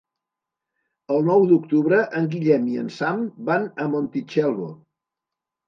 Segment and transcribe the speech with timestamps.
[1.15, 4.75] El nou d'octubre en Guillem i en Sam van a Montitxelvo.